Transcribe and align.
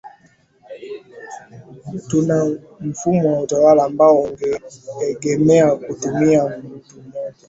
tuna 2.07 2.45
mfumo 2.79 3.33
wa 3.35 3.41
utawala 3.41 3.83
ambao 3.83 4.21
unaegemea 4.21 5.75
katika 5.77 6.11
mtu 6.11 6.15
moja 7.01 7.33